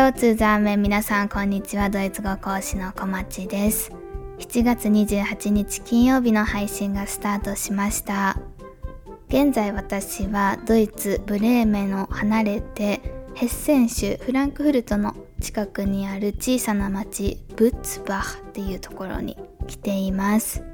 [0.00, 1.90] Hello to the 皆さんこんにちは。
[1.90, 3.92] ドイツ語講師の小町です。
[4.38, 8.38] 7月28日金曜日の配信がスタートしました。
[9.28, 13.02] 現在私はドイツブレーメンを離れて
[13.34, 19.36] ヘッセン州フランクフルトの近くにある小さな町ブッツバッっていうところに
[19.66, 20.64] 来ています。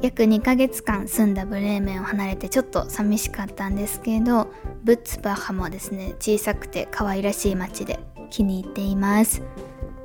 [0.00, 4.46] 約2ヶ月間住んだブレーメンを離れてちょっと寂しかったんですけど
[4.84, 7.98] ブッツバッハもですね小さくて可愛らしい街で
[8.30, 9.42] 気に入っています。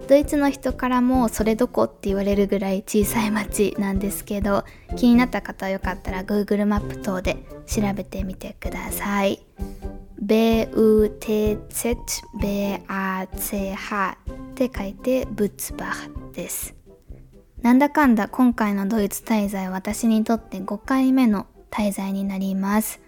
[0.08, 4.66] ドイツの人からもそれどこって言われるぐらい小さい町なんですけど
[4.98, 9.46] 気になった方はよかったら Google マップ等で調べてみてください。
[10.22, 11.64] BUTZBACH
[14.12, 14.16] っ
[14.56, 16.76] て書いてブツバッです。
[17.62, 23.00] なんだかんだ今回のドイツ滞在は私にとって5回目の滞在になります。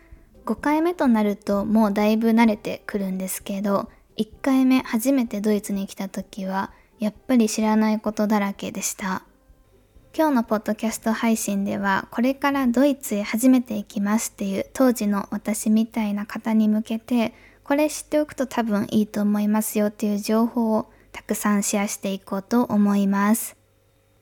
[0.45, 9.23] 5回目となるともうだいぶ慣れてくるんですけど、1回目初めてドイツに来た時はやっぱり知らないことだらけでした。
[10.17, 17.33] 今日のポッドキャスト配信ではこれからドイツへ初めて行きますっていう当時の私みたいな方に向けて
[17.65, 23.57] これ知っておくと多分いいと思いますよっていう情報をたくさんシェアしていこうと思います。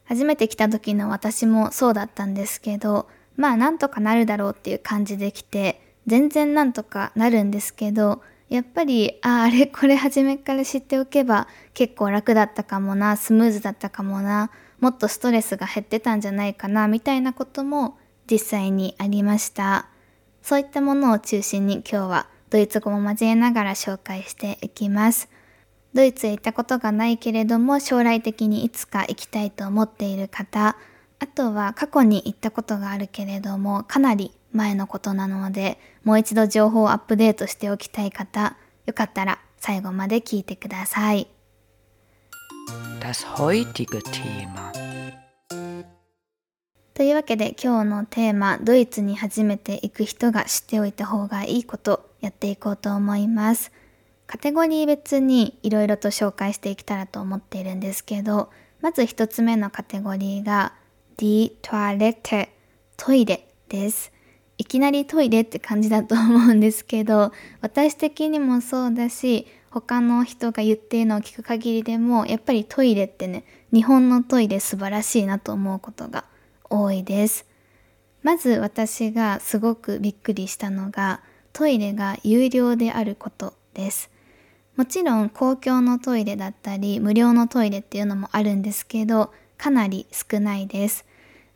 [0.05, 17.97] 初めて来た時の私もそうだったんですけど、まあなんとかなるだろうっていう感じで来て、全然なんとかなるんですけど、やっぱり、ああ、れこれ初めから知っておけば結構楽だったかもな、スムーズだったかもな、もっとストレスが減ってたんじゃないかな、みたいなことも
[18.29, 19.87] 実際にありました。
[20.41, 25.29] そういったものを中心に今日はドイツ語も交えながら紹介していきます。
[25.93, 30.75] ドイツへ行ったことがないけれども将来的にいつか行きたいと思っている方、
[31.19, 38.55] あとは過去に行ったことがあるけれどもかなり前のことなのでもう一度情報をアップデートしておきたい方、
[38.85, 41.27] よかったら最後まで聞いてください。
[42.99, 44.71] Das heutige Thema
[46.93, 53.71] というわけで今日のテーマ、ドイツに初めて行く人が知っておいた方がいいことやっていこうと思います。
[54.27, 60.73] カテゴリー別にいろいろと紹介していけたらと思っているんですけど、まず一つ目のカテゴリーが
[61.17, 62.49] Die Toilette
[62.95, 64.11] トイレです。
[64.57, 67.31] いきなりトイレって感じだと思うんですけど、
[67.61, 73.43] 私的にもそうだし、他の人が言っているのを聞く限りでも、やっぱりトイレってね、
[73.73, 76.25] 日本のトイレ素晴らしいなと思うことが
[76.69, 77.45] 多いです。
[78.21, 81.21] まず私がすごくびっくりしたのが、
[81.51, 84.13] トイレが有料であることです。
[84.75, 91.05] もちろん公共のトイレだったり無料のトイレっていうのもあるんですけどかなり少ないです。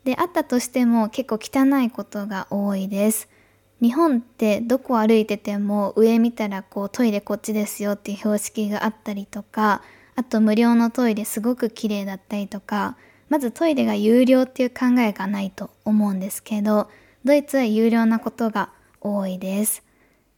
[0.08, 3.28] であったとしても結構汚いことが多いです。
[3.82, 9.82] 日本ってどこ歩いてても上見たらこうトイレこっちですよっていう標識があったりとか
[10.16, 12.96] あと無料のトイレすごく綺麗だったりとか
[13.28, 16.90] まずトイレが有料っていう考えがないと思うんですけど
[17.26, 18.70] ドイツは有料なことが
[19.02, 19.84] 多いです。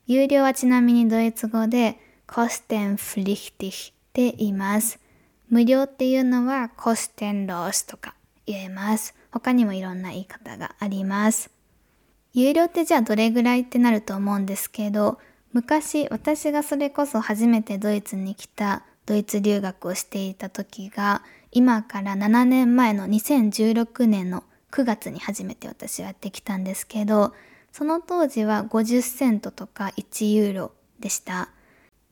[0.08, 5.00] 有料はちなみにドイツ語で kostenpflichtig って言います。
[5.48, 8.16] 無料っていうのは kostenlos とか
[8.52, 9.16] 言えます。
[9.32, 11.50] 他にもいろんな言い方があります。
[12.34, 15.20] 有料ってじゃあどれぐらいってなると思うんですけど、
[15.52, 27.34] 昔私がそれこそ初めてドイツに来たドイツ留学をしていた時が今から7年前の2016年の9月に初めて私はやってきたんですけど
[27.72, 31.50] その当時は50セントとか1ユーロでした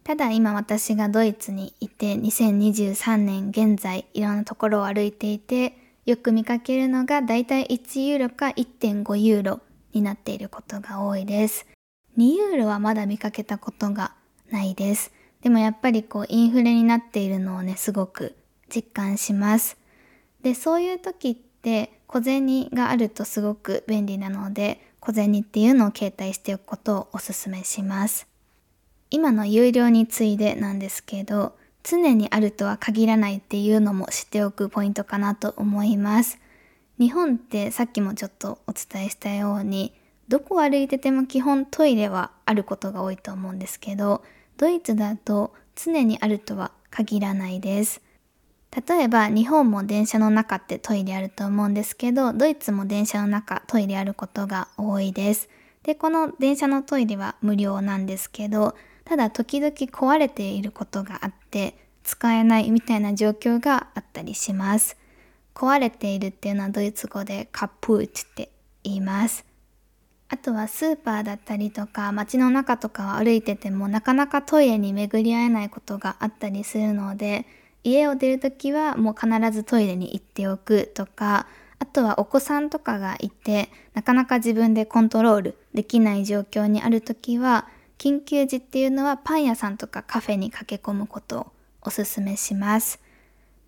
[0.04, 9.59] ただ今私がドイツにいて2023年現在いろんなところを歩いていてよく見かけるのがだいたい1ユーロか1.5ユーロ
[9.91, 11.68] になっていることが多いです。
[12.18, 14.13] 2ユーロはまだ見かけたことが
[14.50, 15.12] ないです。
[15.41, 18.38] でもやっぱりこうインフレになっているのをねすごく
[18.73, 19.75] 実感します。
[20.44, 28.27] でそういう時って小銭があるとすごく便利なので小銭っていうのを携帯しておくことをおすすめします。
[29.10, 31.57] 今の有料についでなんですけど、
[31.89, 36.38] 常にあるとは限らないっていうのも知っておくポイントかなと思います。
[37.00, 39.94] 日本ってさっきもちょっとお伝えしたように、
[40.28, 44.22] どこを歩いてても基本トイレはあることが多いと思うんですけど、
[44.57, 48.01] ドイツだと常にあるとは限らないです。
[48.88, 55.48] 例えば日本も電車の中ってトイレあると思うんですけど、ドイツも電車の中トイレあることが多いです。
[55.84, 58.75] で、この電車のトイレは無料なんですけど、
[59.07, 64.98] ただ時々壊れていることがあって使えないみたいな状況があったりします。
[65.56, 68.51] 壊れているっていうのはドイツ語でカプーチって
[68.83, 69.45] 言います。
[70.27, 77.45] あとはスーパーだったりとか街の中とかを歩いててもなかなかトイレに巡り合えないことがあったりするので
[77.86, 81.48] 家を出るときはもう必ずトイレに行っておくとか
[81.80, 91.52] あとはお子さんとかがいてなかなか自分でコントロールできない状況にあるときは緊急時っていうのはパン屋さんとかカフェに駆け込むことを
[91.82, 93.00] おすすめします。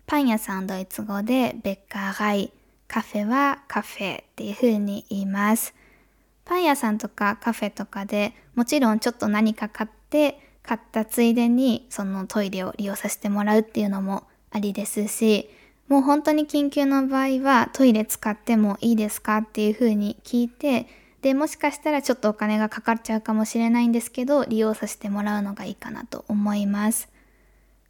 [0.06, 2.52] パン屋さんドイツ語でベッカーライ、
[2.88, 5.74] カフェはカフェっていう風に言います。
[6.44, 15.48] パン屋さんとかカフェとかでもちろんちょっと何か買って買ったついでにそのトイレを利用させてもらうっていうのもありですし
[15.88, 20.86] もう本当に緊急の場合はトイレ使ってもいいですかっていうふうに聞いて
[21.22, 27.08] でもしかしたらちょっとお金がかかっちゃうかもしれないんですけど利用させてもらうのがいいかなと思います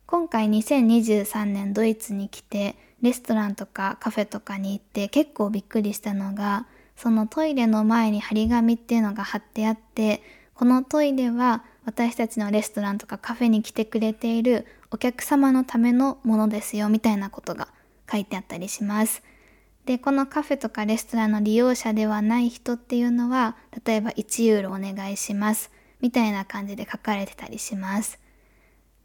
[0.06, 6.66] 今回2023年ドイツに来てレストランとかカフェとかに行って結構びっくりしたのが
[6.96, 10.22] そのトイレの前に張り紙っていうのが貼ってあって
[10.54, 17.68] このトイレは私たちのレストランとかカフェに来てくれているお客様のためのものですよみたいなことが
[18.10, 19.22] 書いてあったりします。
[19.86, 28.18] で、このカフェとかレストランの利用者ではない人っていうのは、例えば1ユーロお願いしますみたいな感じで書かれてたりします。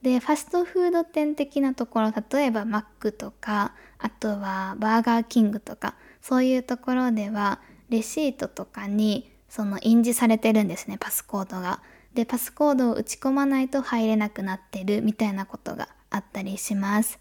[0.02, 11.82] で、ファストフード店的なところ、例えばマックとか、あとはバーガーキングとか、そういうところでは、レシートとかにその印字されてるんですね、パスコードが。
[12.14, 17.20] で、パスコードを打ち込まないと入れなくなってるみたいなことがあったりします。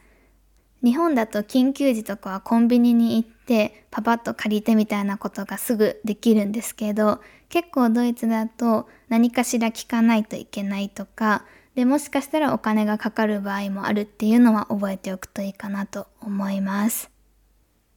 [0.82, 11.44] 日本だと緊急時とかはコンビニに行ってパパッと借りてみたいなことがすぐできるんですけど結構ドイツだと何かしら聞かないといけないとか
[11.74, 17.10] でもしかしたらお金がかかる場合もあるっていうのは覚えておくといいかなと思います。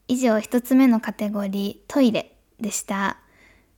[0.08, 3.20] 以上一つ目のカテゴリートイレでした。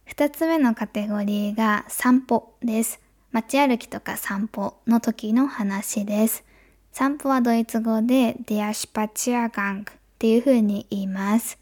[0.05, 3.01] 二つ目のカテゴリーが散歩です。
[3.31, 6.45] 街歩きとか散歩の時の話です。
[6.91, 9.85] 散歩はドイツ語で der Spaziergang っ
[10.17, 11.58] ていう風に言います。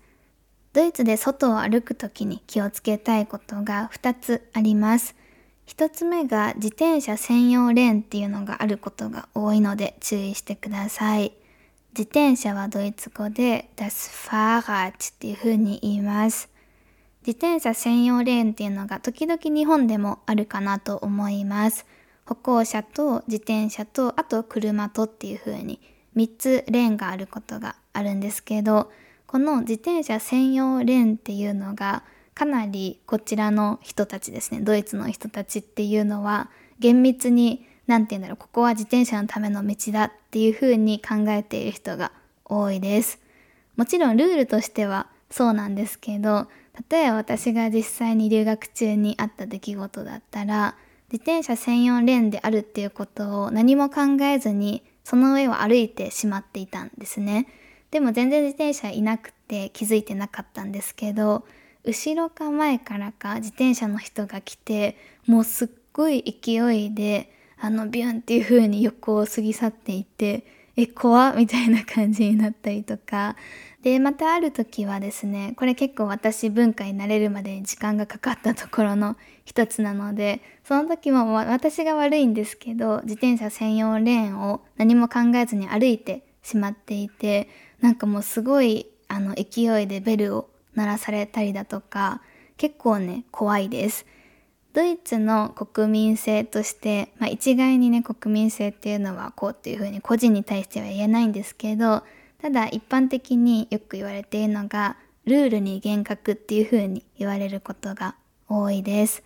[0.78, 5.16] ドイツで外を歩くときに気をつけたいことが2つあります。
[5.66, 11.34] 1つ目が自転車専用レーンっていうのがあることが多いので注意してください。
[11.98, 16.48] 自転車はドイツ語で das Fahrrad っていう風に言います。
[17.26, 21.88] 自転車専用レーンっていうのが時々日本でもあるかなと思います。
[22.24, 25.82] 歩行者と自転車とあと車とっていう風に
[26.16, 28.92] 3つレーンがあることがあるんですけど
[29.28, 32.04] この自転車専用レーンっていうのが
[32.34, 42.12] かなりこちらの人たちですねドイツの人たちっていうのは厳密に何て言うんだろうここは自転車のための道だっていう風に考えている人が
[42.46, 43.20] 多いです
[43.76, 46.48] もちろんルールとしてはそうなんですけど
[46.90, 50.76] 例えば私が実際に留学中にあった出来事だったら
[51.12, 57.48] 自転車専用レーンであるっていうことを何も考えずにその上を歩いてしまっていたんですね。
[57.92, 61.46] でも全然自転車いなくて気づいてなかったんですけど
[61.84, 70.46] 後ろか前からか自転車の人が来てもうすっごい勢いであのビュンっていう風に横を過ぎ去っていて
[70.76, 73.36] え怖みたいな感じになったりとか。
[73.84, 87.48] でまたある時はですねこれ結構私文化になれるまでに時間がかかったところの一つなのでその時も私が悪いんですけど自転車専用レーンを何も考えずに歩いてしまっていて
[87.82, 92.22] なんかもうすごいあの勢いでベルを鳴らされたりだとか
[92.58, 94.06] 結構ね怖いです。
[94.74, 102.04] ドイツの国民性として、まあ、一概にね国民性っていうのはこうっていうふうに個人に対しては言えないんですけど
[102.40, 108.16] ただ一般的によく言われているのがルールに厳格っていう風に言われることが
[108.48, 109.24] 多いです。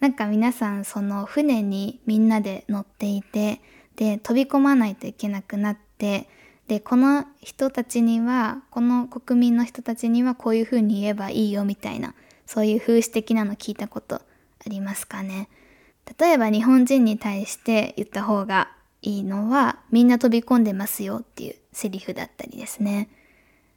[0.00, 3.62] なんか皆さんその船にみんなで乗っていて
[3.96, 6.28] で飛び込まないといけなくなって
[6.68, 12.14] でこの人たちにはこの国民の人たちにはこういう風に言えばいいよみたいな
[12.46, 14.22] そういう風刺的なの聞いたことあ
[14.66, 15.48] りますかね
[16.18, 18.70] 例えば日本人に対して言った方が
[19.02, 23.08] いいのはみんな飛び込んでますよっていうセリフだったりですね。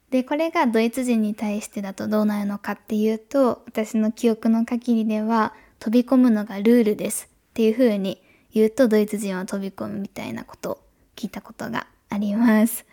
[0.09, 8.21] で、これがドイツ人に対してだとどうなるのかっていうと、私の記憶の限りでは飛び込むのがルールですっていう風に
[8.53, 10.77] 言うとドイツ人は飛び込むみたいなことを
[11.15, 12.85] 聞いたことがあります。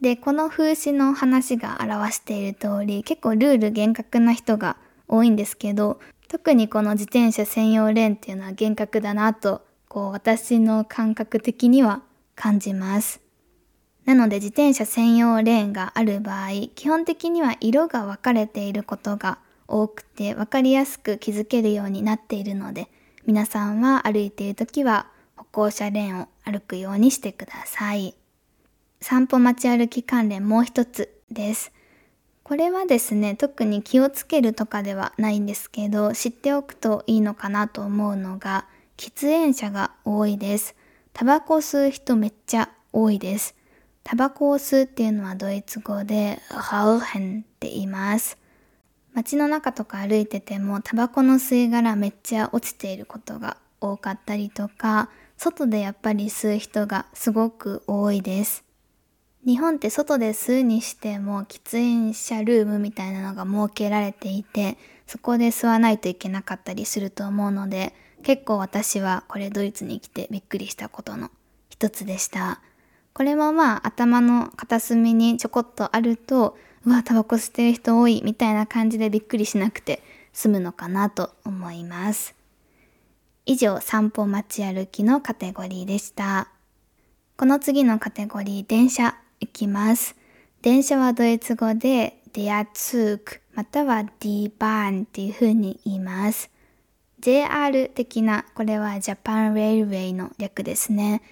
[0.00, 4.76] で、この風刺の話が表している通り、結構ルール厳格な人が
[5.08, 12.02] 多いんですけど、特にこの自転車専用レーンっていうのは厳格だなとこう私の感覚的には
[12.34, 13.20] 感じます。
[14.04, 22.88] なので自転車専用レーンがある場合、基本的には色が分かれていることが多くて分かりやすく気づけるようになっているので
[23.26, 28.14] 皆さんは歩いている時は歩行者レーンを歩くようにしてください。
[29.00, 31.72] 散歩街歩き関連もう一つです。
[32.42, 40.74] これはですね、特に気をつけるとかではないんですけど、知っておくといいのかなと思うのが、喫煙者が多いです。
[41.12, 43.54] タバコ吸う人めっちゃ多いです。
[44.02, 48.38] タバコを吸うっていうのはドイツ語で、ハウヘンって言います。
[49.12, 58.64] 街の中とか歩いててもタバコの吸い殻めっちゃ落ちていることが多かったりとか、外でやっぱり吸う人がすごく多いです。
[59.48, 64.76] 日本って外で吸うにしても喫煙者ルームみたいなのが設けられていて、
[65.06, 71.30] そこで吸わないといけなかったりすると思うので、結構私はこれドイツに来てびっくりしたことの
[71.70, 72.60] 一つでした。
[73.14, 80.02] これもまあ頭の片隅にちょこっとあると、うわ、タバコ吸ってる人多いみたいな感じでびっくりしなくて
[80.34, 82.34] 済むのかなと思います。
[83.46, 86.50] 以上、散歩街歩きのカテゴリーでした。
[87.38, 90.16] この次のカテゴリー、電車いきます。
[90.62, 96.50] 電車はドイツ語で der Zug または die Bahn っていう風に言います。
[97.20, 101.22] JR 的な、これは Japan Railway の略ですね。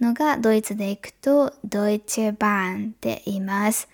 [0.00, 3.88] のがドイツで行くと Deutsche Bahn って言います。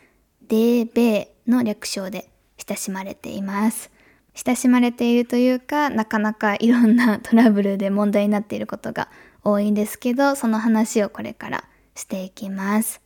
[0.48, 2.28] DB の略称で
[2.66, 3.90] 親しまれています。
[4.34, 9.08] 親しまれているというか、なかなかいろんなトラブルで問題になっていることが
[9.42, 13.00] 多いんですけど、その話をこれからしていきます。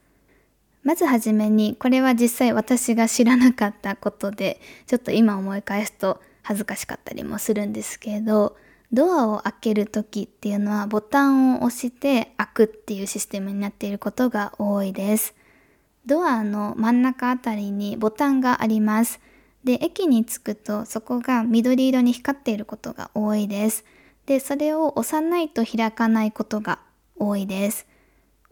[0.82, 8.56] まずはじめに、これは実際私が知らなかったことで、ちょっと今思い返すと恥ずかしかったりもするんですけど、
[8.92, 15.34] ドアを開ける時っていうのはボタンを押して開くっていうシステムになっていることが多いです。
[16.04, 19.20] ドアの真ん中あたりにボタンがあります。
[19.64, 23.84] で、駅に着くとそこが緑色に光っていることが多いです。
[24.26, 26.80] で、それを押さないと開かないことが
[27.16, 27.86] 多いです。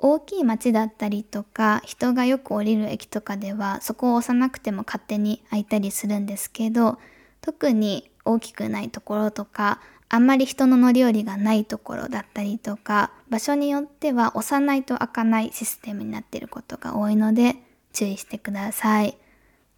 [0.03, 6.99] 大きい街だったりとか人がよく降りる駅とかではそこを押さなくても勝手に開いたりするんですけど
[7.43, 17.57] 特に大きくないところとかあんまり人の乗り降りがないところだったりとか場所によっては押さないと開かないシステムになっていることが多いので
[17.93, 19.17] 注意してください。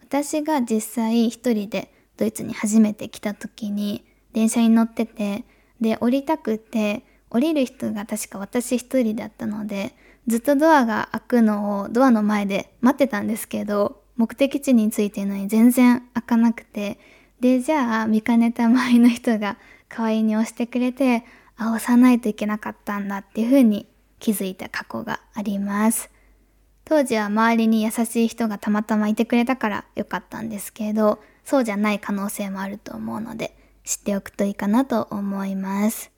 [0.00, 5.44] 私が実際一人でドイツに初めて来た時に電車に乗ってて
[5.80, 9.94] で降りたくて降りる人が確か私一人だったので
[10.26, 16.98] ずっとドアが開くのをドアの前で待ってたんですけど、目的地に着いてるのに全然開かなくて、
[17.40, 19.56] で、じゃあ見かねた周りの人が
[19.88, 21.24] 代わりに押してくれて、
[21.56, 23.88] あ、押さないといけなかったんだっていうふうに
[24.20, 26.08] 気づいた過去があります。
[26.84, 36.11] 当時は周りに優しい人がたまたまいてくれたからよかったんですけど、そうじゃない可能性もあると思うので、知っておくといいかなと思います。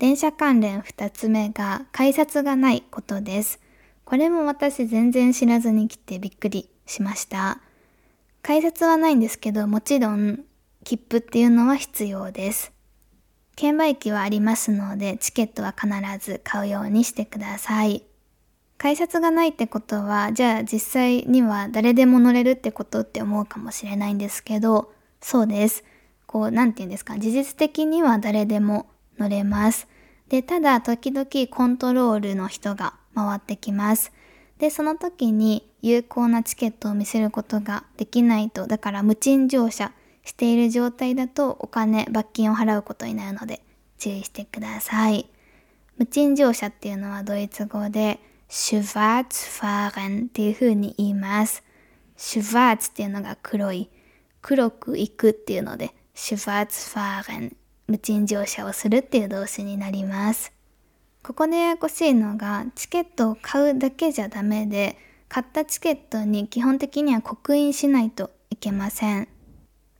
[0.00, 3.60] 電車関連2つ目が改札がないことです。
[4.06, 7.60] これも私全然知らずに来てびっくりしました。
[8.40, 10.40] 改札はないんですけど、もちろん
[10.84, 12.72] 切符っていうのは必要です。
[13.56, 18.02] 券売機はありますので、チケットは必ず買うようにしてください。
[18.78, 25.84] 改札がないってことは、じゃあ実際には誰でも乗れるってことって思うかもしれないんですけど、そうです。
[26.26, 28.86] こう、なんて言うんですか、事実的には誰でも
[29.20, 29.86] 乗れます。
[30.28, 34.12] で、ただ時々コントロールの人が回ってきます。
[34.58, 39.92] で、その時に有効なチケットを見せることができないと、だから無賃乗車
[40.24, 43.62] している状態だとお金、罰金を払うことになるので
[43.98, 45.26] 注意してください。
[45.98, 51.62] 無賃乗車っていうのはドイツ語でシュワーツファーレンっていう風に言います。
[52.16, 53.90] シュワーツっていうのが黒い。
[54.42, 57.56] 黒く行くっていうのでシュワーツファーレン
[57.90, 60.52] 無賃乗車をするっていう動詞になります。
[61.24, 64.96] ここでややこしいのが、チケットを買うだけじゃダメで、
[65.28, 69.28] 買ったチケットに基本的には刻印しないといけません。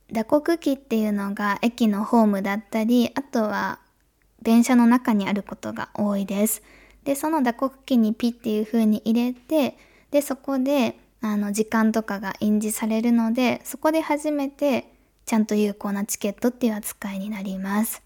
[0.09, 3.79] 打刻機っていうのが駅のホームだったり、あとは
[4.41, 6.63] 電車の中にあることが多いです。
[7.03, 9.77] で、その打刻機にピっていう風に入れて、
[10.11, 14.93] で、そこであの時間とかが印字されるので、そこで初めて
[15.31, 18.01] ちゃんと有効なチケットっていう扱いになります。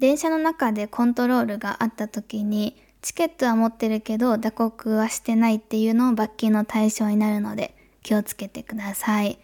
[0.00, 9.38] 電車の中でコントロールがあった時にチケットは持ってるけど打刻はしてないっていうのを罰金の対象になるので気をつけてください。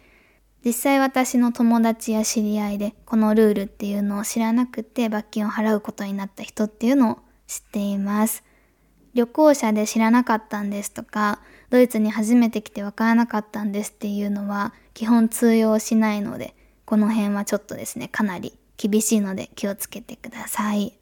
[0.65, 8.43] 実際私の友達や知り合いでこのルールっていうのを知らなくて罰金を払うことになった人っていうのを知っています。
[9.13, 16.56] 旅行者で知らなかったんですとか、ドイツに初めて来てわからなかったんですっていうのは基本通用しないので
[16.87, 20.93] この辺はちょっとですね、かなり厳しいので気をつけてください。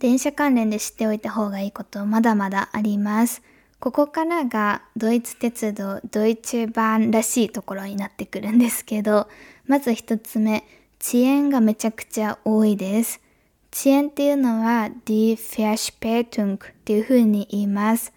[0.00, 3.40] 電車関連で知っておいた方がいいことまだまだあります。
[3.78, 9.28] ここからがドイツ鉄道ドイツ版らしいところになってくるんですけど、
[9.64, 10.64] まず一つ目、
[11.00, 13.20] 遅延がめちゃくちゃ多いです。
[13.72, 18.12] 遅延っていうのは die Verspätung っていう風に言います。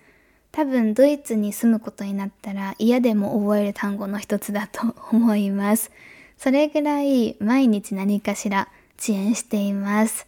[0.51, 5.91] 多分ドイツに住むことになったら嫌でも覚える単語の一つだと思います。
[6.37, 8.67] それぐらい毎日何かしら
[8.99, 10.27] 遅延しています。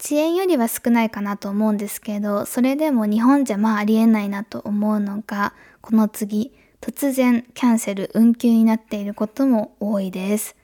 [0.00, 10.54] 遅延よりは少ないかなと思うんですけど、それでも日本じゃまあありえないなと思うのが、この次、突然キャンセル、運休になっていることも多いです。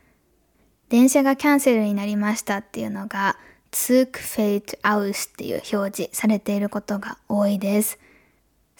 [0.89, 3.37] 電車がキャンセルになりましたっていうのが、
[3.73, 7.99] Zug fällt aus っていう表示されていることが多いです。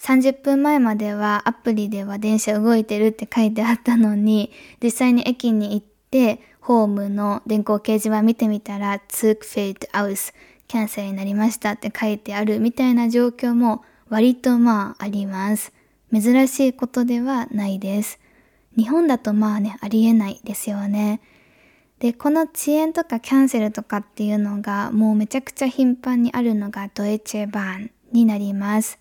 [0.05, 10.31] 30分前まではアプリでは電車動いてるって書いてあったのに、実際に駅に行ってホームの電光掲示板見てみたら、Zug fällt aus
[10.67, 15.73] キャンセルになりましたって書いてあるみたいな状況も割とまああります。
[16.13, 18.19] 珍しいことではないです。
[18.77, 21.19] 日本だとまあね、ありえないですよね。
[21.97, 28.99] で、この遅延とかキャンセルとかっていうのがもうめちゃくちゃ頻繁にあるのがドイツェバーンになります。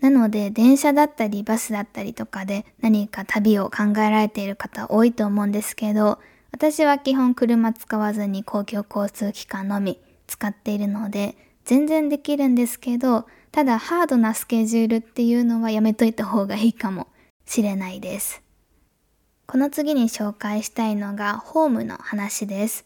[0.00, 6.18] なので、電車だったりバスだったりとかで何か旅を考えられている方多いと思うんですけど、
[6.52, 17.08] 私は基本車使わずに公共交通機関のみ使っているので、全然できるんですけど、ただハードなスケジュールっていうのはやめといた方がいいかも
[17.44, 18.42] しれないです。
[19.46, 22.84] この次に紹介したいのがホームの話です。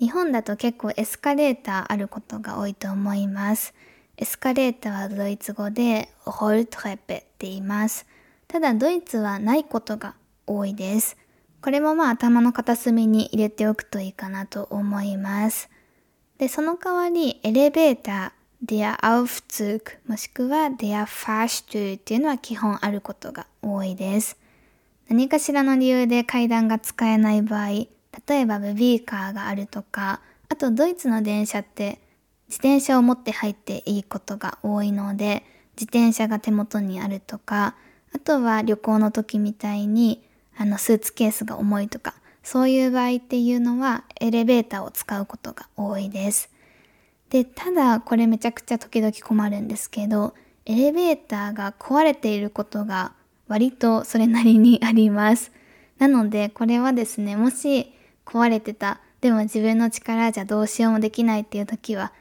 [0.00, 3.74] 日本だと結構エスカレーターあることが多いと思います。
[4.18, 8.06] エスカレーターはドイツ語でホルトレペって言います。
[8.48, 10.14] ただドイツはないことが
[10.46, 11.18] 多いです。
[11.60, 15.68] これもまあ頭の片隅に入れておくといいかなと思います。
[16.38, 24.38] で、その代わりエレベーター、der Aufzug もしくは der Fahrstuhl っていうのは基本あることが多いです。
[25.08, 27.88] 何かしらの理由で階段が使えない場合、例
[28.30, 32.00] えばベビーカーがあるとか、あとドイツの電車って
[32.48, 35.44] 自転車を持って入っていいことが多いので、
[35.76, 37.74] 自転車が手元にあるとか、
[38.14, 40.22] あとは旅行の時みたいに、
[40.56, 46.48] あの、スーツケースが重いとか、そういう場合っていうのは、エレベーターを使うことが多いです。
[47.30, 53.12] で、ただ、これめちゃくちゃ時々困るんですけど、エレベーターが壊れていることが
[53.48, 55.52] 割とそれなりにあります。
[55.98, 57.92] なので、これはですね、もし
[58.24, 62.12] 壊れてた、でも自分の力じゃどうしようもできないっていう時は、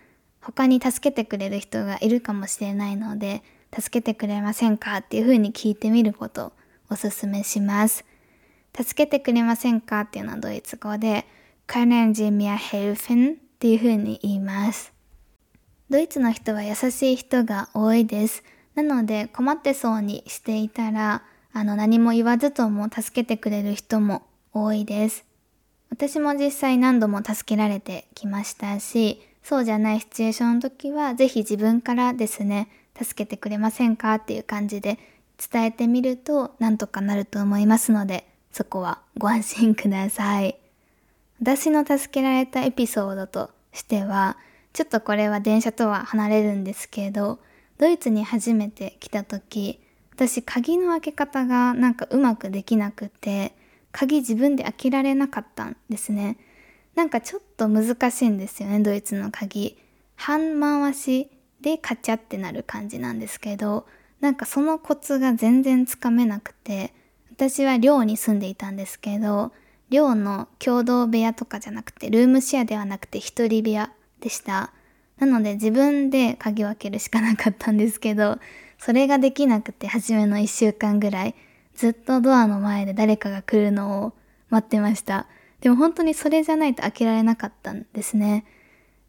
[0.46, 3.42] 他に助けてくれる人がいるかもしれないので、
[3.74, 6.54] 助けてくれませんかっていうふうに聞いてみることを
[6.92, 8.06] おすすめします。
[8.80, 11.26] 助けてくれませんかっていうのはドイツ語で、
[11.68, 13.34] Können Sie mir helfen?
[13.34, 14.94] っていうふうに言います。
[15.90, 18.44] ドイツの人は優しい人が多いです。
[18.76, 24.22] なので困ってそうにしていたら、あの何も言わずとも助けてくれる人も
[24.54, 25.26] 多いです。
[25.90, 32.68] 私も実際何度も助けられてきましたし、そうじゃないシチュエーションの時は、ぜひ自分からですね、
[33.00, 34.98] 助けてくれませんかっていう感じで
[35.52, 40.58] 伝えてみると、なんとかなると思いますので、そこはご安心ください。
[41.40, 44.38] 私の助けられたエピソードとしては、
[44.74, 47.38] ちょっとこれは電車とは離れるんですけど、
[47.78, 49.80] ドイツに初めて来た時、
[50.16, 53.54] 私鍵の開け方がなんかうまくできなくて、
[53.92, 56.38] 鍵自分で開けられなかったんですね。
[56.96, 59.78] なんかちょっと難しいんですよね、ドイツの鍵。
[60.16, 61.30] 半回し
[61.62, 63.86] でカチャってなる感じなんですけど、
[64.22, 66.94] なんかそのコツが全然つかめなくて、
[67.32, 69.52] 私は寮に住んでいたんですけど、
[69.90, 74.72] 寮の共同部屋とかじゃなくて、ルームシェアではなくて一人部屋でした。
[75.20, 78.40] なので自分で鍵を開けるしかなかったんですけど、
[78.80, 81.36] それができなくて初めの一週間ぐらい、
[81.76, 84.14] ずっとドアの前で誰かが来るのを
[84.50, 85.28] 待ってました。
[85.65, 88.45] でも本当にそれじゃないと開けられなかったんですね。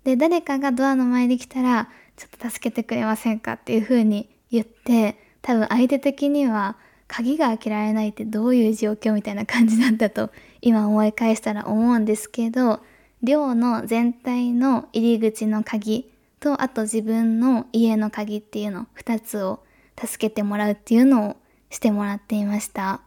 [0.04, 10.30] で、誰かがドアの前に来たら、ちょっと助けてくれませんかっていう風に言って、多分相手的には、鍵が開けられないってどういう状況みたいな感じだったと
[10.62, 12.80] 今思い返したら思うんですけど、
[13.22, 19.60] 寮の全体の入り口の鍵と、あと自分の家の鍵っていうの2つを
[20.02, 21.36] 助けてもらうっていうのを
[21.68, 23.02] してもらっていました。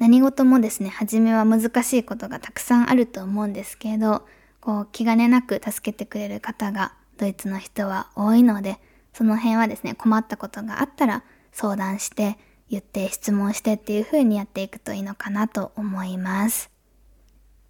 [0.00, 4.26] 何事もですね、初めは難しいことがたくさんあると思うんですけど、
[4.58, 8.78] こう気兼ねなく助けてくれる方がドイツの人は多いので、
[9.12, 12.38] その辺はですね、困ったことがあったら相談して、
[12.70, 16.70] 言って質問してっていう風にやっていくといいのかなと思います。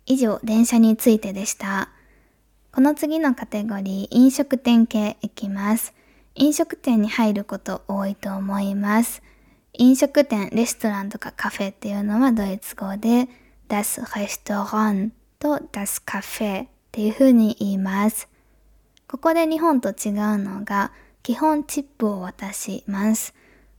[0.07, 1.89] 以上、電車についてでした。
[2.73, 5.95] この次のカテゴリー、飲食店系いきます。
[6.37, 9.21] 飲食店に入ること多いと思います。
[9.75, 13.29] 飲食店、レストランとかカフェっていうのはドイツ語で
[13.69, 18.29] das Restaurant と das Café っていう風に言います。
[19.09, 23.35] ここで日本と違うのが基本チップを渡します。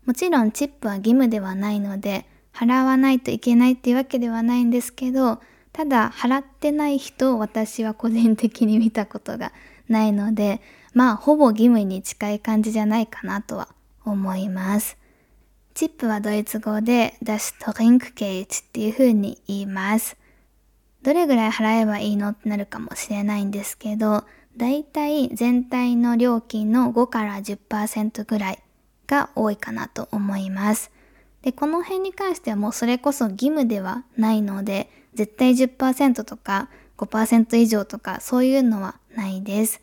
[0.05, 5.39] もちろんチップは義務ではないので払わないといけないっていうわけではないんですけど
[5.71, 9.51] ただ払ってない人を私は個人的に見たことが
[9.87, 10.61] ないので
[10.93, 13.69] まあほぼ義務に近い感じじゃないかなとは
[14.03, 14.97] 思います。
[15.73, 20.17] チップはドイツ語で Das Trinkgeld っていう風に言います。
[21.01, 24.23] どれぐらい払えばいいのってなるかもしれないんですけど、
[24.57, 28.59] だいたい全体の料金の5から10%ぐらい
[29.07, 30.91] が多いかなと思います。
[31.41, 39.81] で、この辺に関してはもうそれこそ義務ではないので、絶対10%とか5%以上とかそういうのはないです。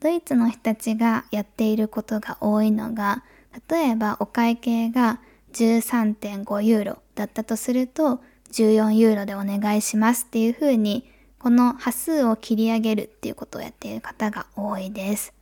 [0.00, 3.24] ドイツの人たちがやっていることが多いのが、
[3.68, 5.20] 例えばお会計が
[5.52, 8.20] 13.5ユーロだったとすると、
[8.52, 15.32] 14ユーロでお願いしますっていう風に、この端数を切り上げるっていうことをやっている方が多いです。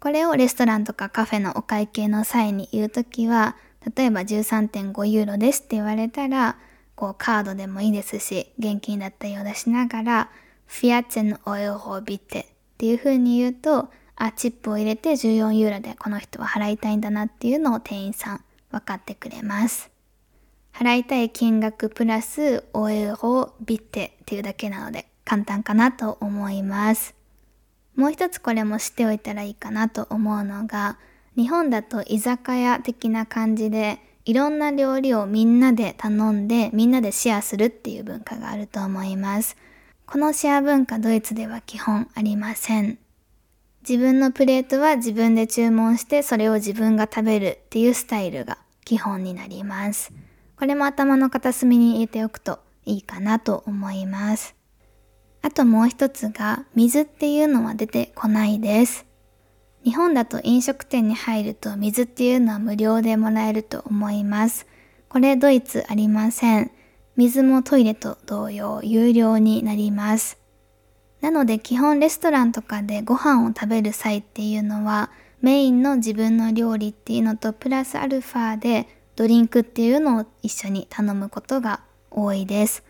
[0.00, 3.56] これをレストランとかカフェのお会計の際に言うときは、
[3.96, 6.56] 例えば13.5ユーロですって言われたら、
[6.94, 10.30] こうカードでもいいですし、現金だったりを出しながら、
[10.66, 12.44] フィアチェンオイホビテっ
[12.78, 19.90] ていう風に言うと、あ、チップを入れて14ユーロでこの人は払いたいんだなっていうのを店員さん分かってくれます。
[20.72, 27.14] 払いたい金額プラスオエロビッテっていうだけなので簡単かなと思います。
[27.94, 30.98] もう一つこれも知っておいたらいいかなと思うのが、
[31.36, 39.56] 日本だと居酒屋的な感じでいろんな料理をみんなで頼んでみんなでシェアするっていう文化があると思います。
[40.06, 42.98] このシェア文化ドイツでは基本ありません。
[43.88, 50.12] 自分のプレートは自分で注文してそれを自分が食べるっていうスタイルが基本になります。
[50.56, 54.54] これも頭の片隅に入れておくといいかなと思います。
[55.42, 59.06] あともう一つが水っていうのは出てこないです。
[59.84, 64.66] 日本だと飲食店に入ると水っていうのは無料でもらえると思います。
[65.08, 66.70] これドイツありません。
[67.16, 70.38] 水もトイレと同様有料になります。
[71.20, 75.10] なので基本レストランとかでご飯を食べる際っていうのは
[75.42, 82.82] メインの自分の料理っていうのとプラスアルファでドリンクっていうのを一緒に頼むことが多いです。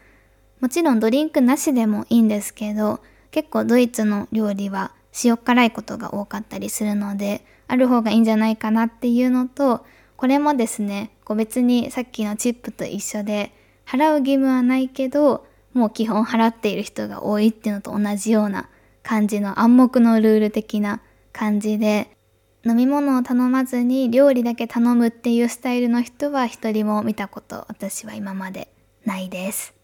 [0.60, 3.00] もちろんドリンクなしでもいいんですけど
[3.32, 4.92] 結構ドイツの料理は
[5.24, 9.84] 塩辛いことが多かったりするので、ある方がいいんじゃないかなっていうのと、
[10.16, 13.52] これもですね、こう別にさっきのチップと一緒で、
[13.86, 18.68] 払う義務はないけど、もう基本払っている人が多いっていうのと同じような
[19.02, 21.00] 感じの暗黙のルール的な
[21.32, 22.16] 感じで、
[22.64, 28.68] 飲み物を頼まずに料理だけ頼むっていうスタイルの人は一人も見たこと私は今まで
[29.04, 29.74] ないです。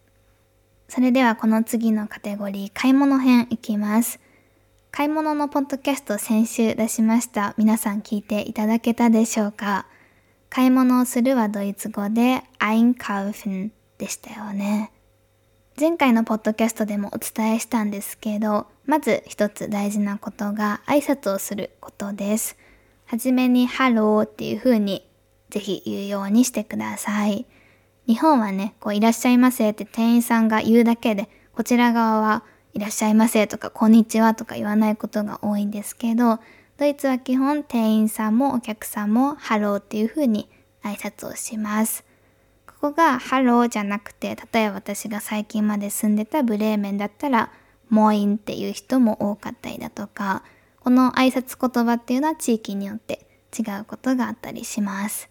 [0.88, 4.20] それではこの次のカテゴリー買い物編いきます。
[4.90, 7.54] 買い物のポッドキャスト先週出しました。
[7.58, 9.86] 皆さん聞いていただけたでしょうか？
[10.48, 14.92] 買い物をするはドイツ語で einkaufen でしたよね。
[15.78, 22.56] 前回のポッドキャストでもお伝えしたんですけど、まず一つ大事なことが挨拶をすることです。
[23.10, 25.02] はじめにハローっていう風に
[25.48, 27.46] ぜひ言うようにしてください。
[28.06, 32.44] 日本はね、こういらっしゃいませって店員さんが言うだけで、こちら側は
[32.74, 36.38] いらっしゃいませとか、こんにちはとか言わないことが多いんですけど、
[36.76, 40.50] ドイツは基本店員さんもお客さんもハローっていう風に
[40.84, 42.04] 挨拶をします。
[42.66, 47.52] ここがハローじゃなくて、例えば私が最近まで住んでたブレーメンだったら、
[47.88, 50.42] Moin っていう人も多かったりだとか、
[50.88, 55.28] この挨拶言葉っていうのは地域によって違うことがあったりします。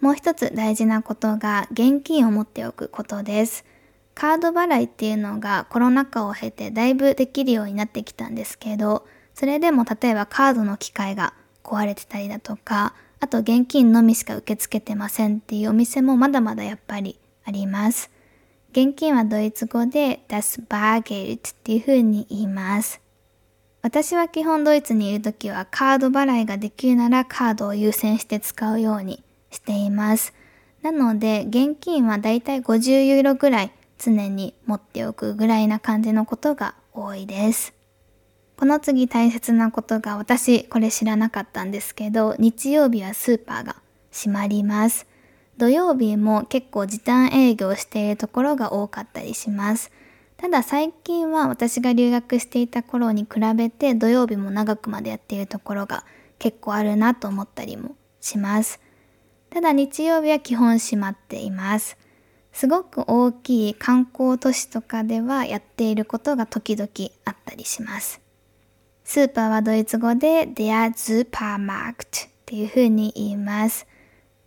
[0.00, 3.66] もう一つ大事なことが現金を持っておくことです。
[4.14, 18.10] カード払いっていうのがコロナ禍を経てだいぶできるようになってきたんですけど、それでも例えばカードの機械が壊れてたりだとか、あと現金のみしか受け付けてませんっていうお店もまだまだやっぱりあります。
[18.70, 23.01] 現金はドイツ語で das Bargeld っていう風に言います。
[23.82, 30.32] 私は基本ドイツにいるときはカード払いができるならカードを優先して使うようにしています。
[30.82, 37.74] なので現金はだいたい50ユーロぐらい常に持っておくぐらいな感じのことが多いです。
[38.56, 43.76] この次大切なことが私これ知らなかったんですけど日曜日はスーパーが
[44.12, 45.08] 閉まります。
[45.58, 49.90] 土曜日も結構時短営業しているところが多かったりします。
[50.42, 56.04] ただ最近は私が留学していた頃に比べて土曜日も長くまでやっているところが
[56.40, 58.80] 結構あるなと思ったりもします。
[59.50, 61.96] ただ日曜日は基本閉まっています。
[62.50, 66.88] すごく大きい観光都市とかではやっていることが時々
[67.24, 68.20] あったりします。
[69.04, 73.86] スーパーはドイツ語で Der Supermarkt っていう風に言います。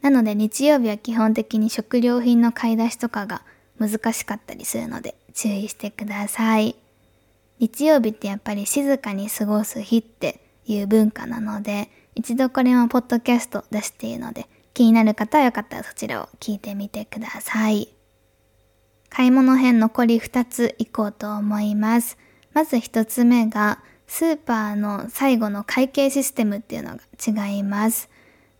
[0.01, 3.43] なので日曜日は基本的に食料品の買い出しとかが
[3.79, 6.75] 難しかったりするので注意してください。
[7.59, 17.89] 日曜日ってやっぱり静かに過ごす日っていう文化なので、一度これもポッドキャスト出しているので、気になる方はよかったらそちらを聞いてみてください。
[19.09, 22.17] 買い物編残り2ついこうと思います。
[22.53, 28.09] まず1つ目が、スーパーの最後の会計システムっていうのが違います。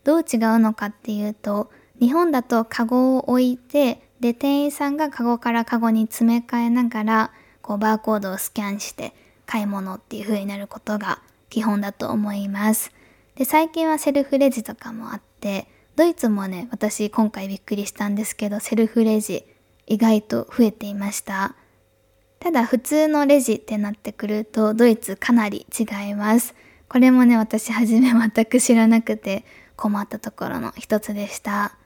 [0.04, 9.14] どう違うのかっていうと、日本だとカゴを置いて、で、店員さんがカゴからカゴに詰め替えながら、こうバーコードをスキャンして
[9.46, 12.92] 買い物っていう風になることが基本だと思います。
[13.36, 19.46] で、最近はセルフレジとかもあって、ドイツもね、私今回びっくりしたんですけど、セルフレジ
[19.88, 21.56] 意外と増えていました。
[22.40, 26.54] ただ普通のレジってなってくるとドイツかなり違います。
[26.88, 31.78] これもね、私はじめ全く知らなくて困ったところの一つでした。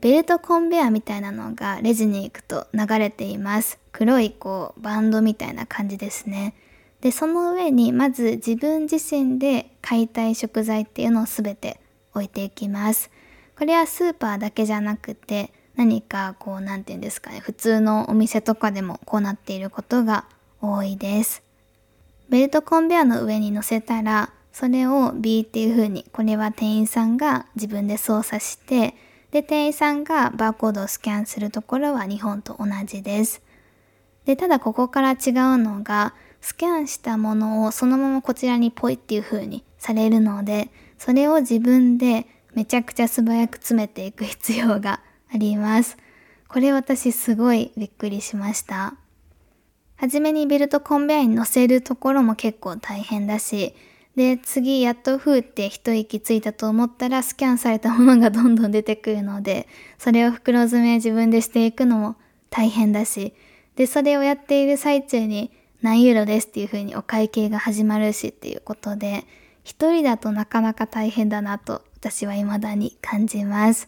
[0.00, 3.78] ベルトコンベアみたいなのがレジに行くと流れています。
[3.92, 6.54] 黒いこうバンドみたいな感じですね。
[7.00, 11.80] で、その上にまず自分自身で買いたい食材っていうのをすべて
[12.14, 13.10] 置いていきます。
[13.58, 20.26] これはスーパーだけじゃなくて何かこう何て言うんですかね普通のお店とかでもこうなっていることが
[20.60, 21.42] 多いです
[22.28, 28.94] ベルトコンベアの上に乗せたらそれを B っていう風にこれは店員さんが自分で操作して
[29.30, 33.42] で店員さんがバーコードをスキャンするところは日本と同じです
[34.24, 35.16] でただここから違う
[35.58, 45.00] のがスキャンしたものをそのままこちらにポイっていう風にされるのでそれを自分でめちゃくちゃ素早く詰めていく必要が
[45.32, 45.96] あります。
[46.48, 48.94] これ私すごいびっくりしました。
[49.96, 53.74] はじめにベルトコンベアに乗せるところも結構大変だし、
[54.18, 62.16] で、次やっとふーって一息ついたと思ったらスキャンされたものがどんどん出てくるので、それを袋詰め自分でしていくのも
[62.50, 63.32] 大変だし、
[63.76, 65.52] で、それをやっている最中に
[65.82, 69.24] 何ユーロですっていう風にお会計が始まるしっていうことで、
[69.62, 73.86] 一人だとなかなか大変だなと私は未だに感じます。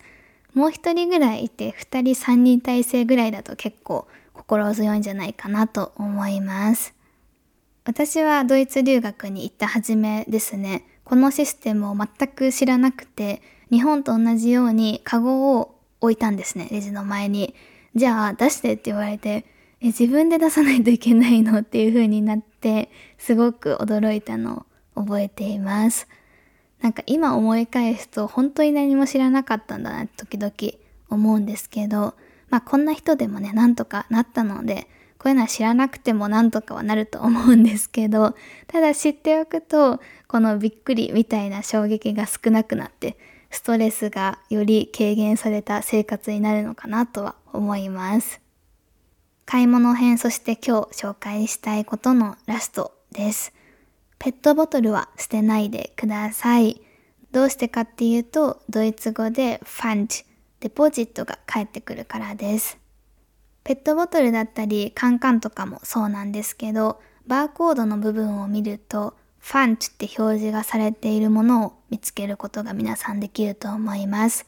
[0.54, 6.99] もう一人ぐらいいて、二人三人体制ぐらいだと結構心強いんじゃないかなと思います。
[7.84, 17.54] 私はドイツ留学に行った初めですね、このシステムを全く知らなくて、日本と同じようにカゴを置いたんですね、レジの前に。
[17.94, 19.44] じゃあ出してって言われて、
[19.80, 26.06] え、自分で出さないといけないのっていう風になって、すごく驚いたのを覚えています。
[26.82, 30.52] なんか今思い返すと本当に何も知らなかったんだな時々
[31.10, 32.14] 思うんですけど、
[32.50, 34.86] まあこんな人でもね、なんとかなったので、
[35.20, 38.34] こういうのは知らなくてもなんとかはなると思うんですけど、
[38.66, 43.18] ただ知っておくと、このびっくりみたいな衝撃が少なくなって、
[43.50, 48.40] ストレスがより軽減された生活になるのかなとは思います。
[49.44, 53.52] 買い物編、そして今日紹介したいことのラストです。
[54.18, 56.80] ペットボトルは捨てないでください。
[57.30, 60.24] どうしてかっていうと、ドイツ語でファンチ、
[60.60, 62.79] デポジットが返ってくるからです。
[63.64, 74.46] ペットボトルだったりカンカンとかもそうなんですけど、バーコードの部分を見ると、ファンチって表示がされているものを見つけることが皆さんできると思います。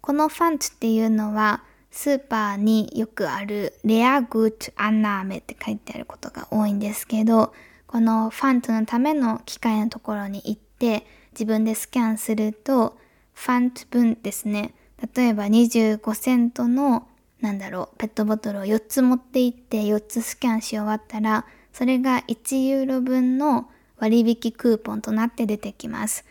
[0.00, 7.52] このファンチっていうのは、スーパーによくあるレアグッドアンナーメって書いてあることが多いんですけど、
[7.90, 12.96] このファントのための機械のところに行って自分でスキャンすると
[13.34, 14.74] ファント分ですね
[15.16, 17.08] 例えば25セントの
[17.40, 26.24] なんだろうペットボトルを4つ持って行って4つスキャンし終わったらそれが1ユーロ分の割引クーポンとなって出てきます。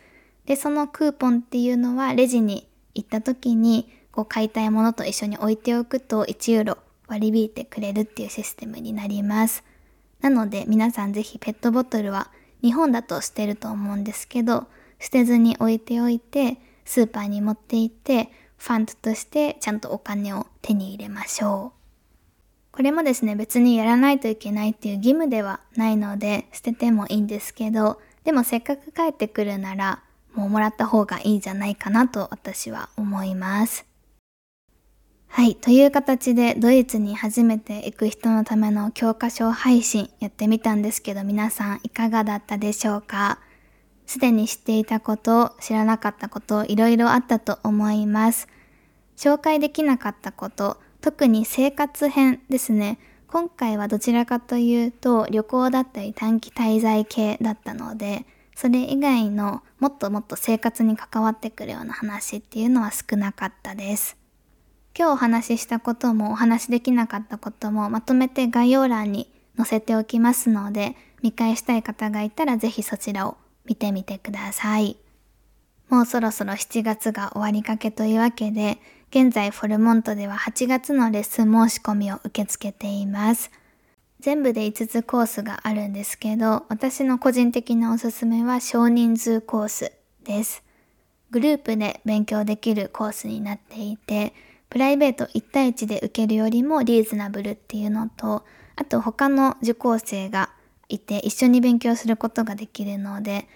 [0.45, 9.63] でそのクーポンっていうのはレジに行った時にこう買いたいものと一緒に置いておくと1ユーロ割り引いてくれるっていうシステムになります。
[10.21, 14.67] なので皆さんぜひペットボトルは日本だと捨てると思うんですけど、
[14.99, 21.79] 捨てずに置いておいて、スーパーに持って行って、ファンドとしてちゃんとお金を手に入れましょう。
[22.71, 33.85] これもですね、別にやらないといけないっていう義務ではないので、捨ててもいいんですけど、でもせっかく帰ってくるなら、もうもらった方がいいんじゃないかなと私は思います。
[35.27, 35.55] はい。
[35.55, 43.39] という形でドイツに初めて行く人のための教科書配信やってみたんですけど皆さんいかがだったでしょうか？
[44.09, 48.47] すでに知っていたこと、知らなかったこと、いろいろあったと思います。
[49.15, 52.97] 紹介できなかったこと、特に生活編ですね。
[53.27, 64.17] 今回はどちらかというと旅行だったり短期滞在系だったので、それ以外のもっともっと生活に関わってくるような話っていうのは少なかったです。
[64.97, 73.37] 今日お話ししたこともお話しできなかったこともまとめて概要欄に載せておきますので、見返したい方がいたらぜひそちらを
[73.69, 74.97] 見てみてください。
[75.89, 78.79] もうそろそろ7月が終わりかけというわけで、
[79.11, 83.51] 現在フォルモントでは8月のレッスン申し込みを受け付けています。
[84.19, 90.63] 全部で5つコースがあるんですけど、私の個人的なおすすめは少人数コースです。
[91.31, 94.33] グループで勉強できるコースになっていて、
[94.69, 100.51] プライベート1対1で受けるよりもリーズナブルっていうのと、あと他の受講生が
[100.87, 103.47] いて一緒に勉強することができるので、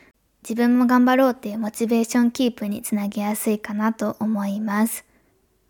[0.47, 5.05] 自分も頑張ろうっていうモチベーションキープにつなげやすいかなと思います。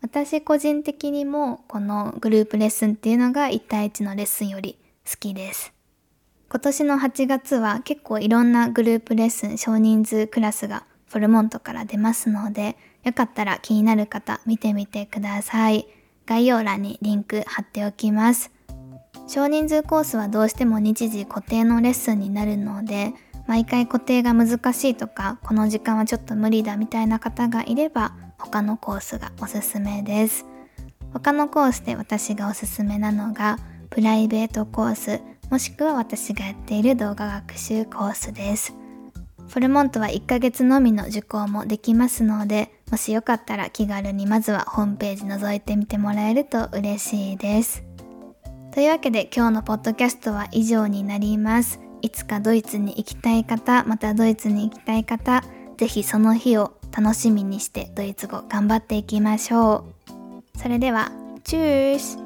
[0.02, 4.76] 私個人的にもこのグループレッスンっていうのが1対1のレッスンより
[5.08, 5.72] 好きです。
[6.50, 15.86] 今年の8月は結構いろんなグループレッスン少人数クラスがフォルモントから出ますので、よかったら気になる方見てみてください。
[16.26, 18.50] 概要欄にリンク貼っておきます。
[19.26, 23.14] 少人数コースはどうしても日時固定のレッスンになるので、
[23.46, 30.46] 毎回固定が難しいとか、この時間はちょっと無理だみたいな方がいれば、他のコースがおすすめです。
[31.12, 33.58] 他のコースで私がおすすめなのが、
[33.90, 38.74] プライベートコース、もしくは私がやっている動画学習コースです。
[39.48, 47.84] フォルモントは1ヶ月のみの受講もできますので、もしよかったら気軽にまずはホームページ覗いてみてもらえると嬉しいです。
[48.72, 51.83] というわけで今日のポッドキャストは以上になります。
[52.04, 55.42] いつかドイツに行きたい方、またドイツに行きたい方、
[55.78, 59.86] 是非その日を楽しみにしてドイツ語頑張っていきましょ
[60.54, 60.58] う。
[60.58, 61.10] それでは、
[61.44, 62.23] チュース